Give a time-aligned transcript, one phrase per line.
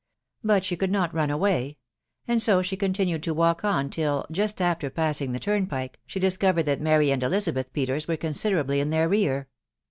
[0.43, 1.77] Sot ahe could not run away;
[2.27, 6.63] and so she continued to walk on till, jxawt after passing the turnpike, Bhe discovered
[6.63, 9.47] that Mary and FiKiralTrfr Peters were considerably in their rear.